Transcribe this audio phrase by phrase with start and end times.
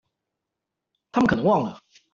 [1.11, 1.79] 她們可能忘了